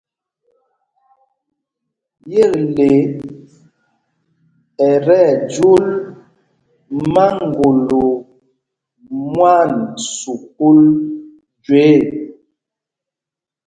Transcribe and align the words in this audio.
Yekle 2.33 2.89
ɛ 4.87 4.91
tí 5.07 5.19
ɛjúl 5.33 5.85
máŋgolo 7.13 8.01
mwán 9.31 9.71
sukûl 10.17 10.81
jüe 11.65 11.81
ɛ. 11.95 11.99